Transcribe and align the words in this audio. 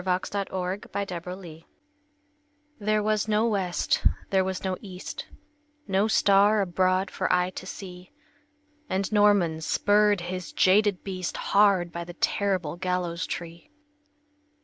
W 0.03 0.15
X. 0.15 0.31
Y 0.33 0.41
Z 0.41 0.87
The 0.93 1.05
Demon 1.05 1.29
of 1.29 1.43
the 1.45 1.45
Gibbet 1.45 1.63
THERE 2.79 3.03
was 3.03 3.27
no 3.27 3.45
west, 3.47 4.03
there 4.31 4.43
was 4.43 4.63
no 4.63 4.75
east, 4.81 5.27
No 5.87 6.07
star 6.07 6.59
abroad 6.61 7.11
for 7.11 7.31
eye 7.31 7.51
to 7.51 7.67
see; 7.67 8.09
And 8.89 9.11
Norman 9.13 9.61
spurred 9.61 10.21
his 10.21 10.51
jaded 10.53 11.03
beast 11.03 11.37
Hard 11.37 11.91
by 11.91 12.03
the 12.03 12.15
terrible 12.15 12.77
gallows 12.77 13.27
tree. 13.27 13.69